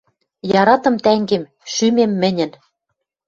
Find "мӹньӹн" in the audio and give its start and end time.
2.21-2.51